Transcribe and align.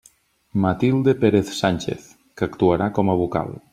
Matilde 0.63 1.13
Pérez 1.23 1.49
Sánchez, 1.61 2.01
que 2.35 2.47
actuarà 2.49 2.89
com 2.97 3.13
a 3.15 3.19
vocal. 3.21 3.55